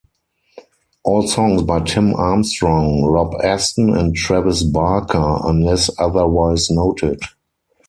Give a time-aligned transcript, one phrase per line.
[1.03, 7.19] All songs by Tim Armstrong, Rob Aston and Travis Barker unless otherwise noted.